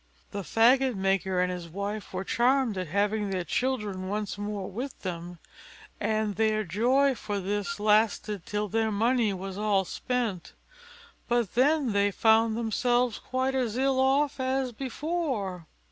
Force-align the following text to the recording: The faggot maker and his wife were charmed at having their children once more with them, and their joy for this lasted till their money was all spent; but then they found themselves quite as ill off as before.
The 0.31 0.41
faggot 0.41 0.95
maker 0.95 1.39
and 1.39 1.51
his 1.51 1.69
wife 1.69 2.11
were 2.11 2.23
charmed 2.23 2.75
at 2.75 2.87
having 2.87 3.29
their 3.29 3.43
children 3.43 4.09
once 4.09 4.35
more 4.35 4.67
with 4.67 4.99
them, 5.03 5.37
and 5.99 6.33
their 6.37 6.63
joy 6.63 7.13
for 7.13 7.39
this 7.39 7.79
lasted 7.79 8.43
till 8.47 8.67
their 8.67 8.91
money 8.91 9.31
was 9.31 9.59
all 9.59 9.85
spent; 9.85 10.53
but 11.27 11.53
then 11.53 11.91
they 11.93 12.09
found 12.09 12.57
themselves 12.57 13.19
quite 13.19 13.53
as 13.53 13.77
ill 13.77 13.99
off 13.99 14.39
as 14.39 14.71
before. 14.71 15.67